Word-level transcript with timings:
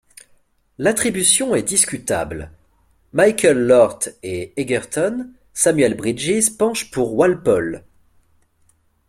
L'attribution 0.79 1.53
est 1.53 1.61
discutable: 1.61 2.49
Michael 3.13 3.59
Lort 3.67 3.99
et 4.23 4.51
Egerton, 4.59 5.29
Samuel 5.53 5.93
Brydges 5.95 6.57
penchent 6.57 6.89
pour 6.89 7.13
Walpole. 7.13 7.83